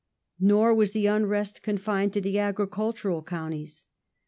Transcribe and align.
Nor 0.39 0.73
was 0.73 0.93
the 0.93 1.05
unrest 1.05 1.61
con 1.61 1.77
fined 1.77 2.11
to 2.13 2.21
the 2.21 2.39
agricultural 2.39 3.21
counties. 3.21 3.85